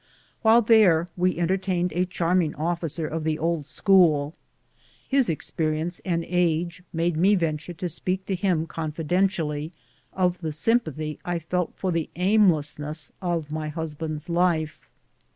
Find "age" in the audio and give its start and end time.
6.27-6.81